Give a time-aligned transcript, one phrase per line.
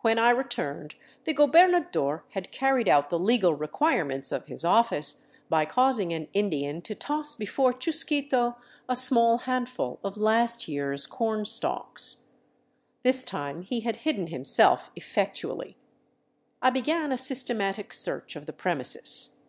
[0.00, 5.22] When I returned, the gobernador had car ried out the legal requirements of his office
[5.48, 8.56] by causing an Indian to toss before Chusquito
[8.88, 12.24] a small handful of last year's corn stalks.
[13.04, 15.76] This time he had hidden himself effectually.
[16.60, 19.42] I began a systematic search of the premises.